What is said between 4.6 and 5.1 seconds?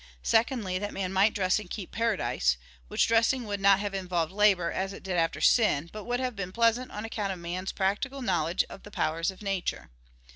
as it